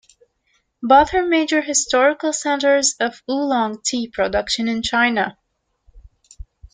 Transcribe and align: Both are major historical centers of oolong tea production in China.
Both 0.81 1.13
are 1.13 1.23
major 1.23 1.61
historical 1.61 2.33
centers 2.33 2.95
of 2.99 3.21
oolong 3.29 3.83
tea 3.83 4.07
production 4.09 4.67
in 4.67 4.81
China. 4.81 5.37